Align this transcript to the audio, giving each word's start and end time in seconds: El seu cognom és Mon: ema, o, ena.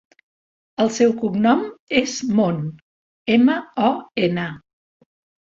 El 0.85 0.87
seu 0.95 1.11
cognom 1.19 1.61
és 2.01 2.15
Mon: 2.39 2.57
ema, 3.37 3.59
o, 3.91 3.93
ena. 4.31 4.49